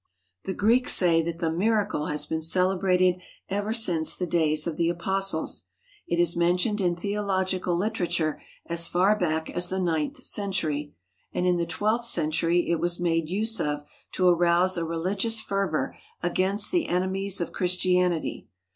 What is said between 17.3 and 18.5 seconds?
of Christianity.